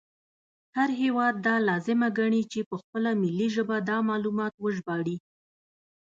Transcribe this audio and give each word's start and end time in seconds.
هر 0.77 0.89
هیواد 1.01 1.35
دا 1.47 1.55
لازمه 1.69 2.07
ګڼي 2.19 2.41
چې 2.51 2.59
په 2.69 2.75
خپله 2.81 3.09
ملي 3.21 3.47
ژبه 3.55 3.77
دا 3.89 3.97
معلومات 4.09 4.53
وژباړي 4.57 5.17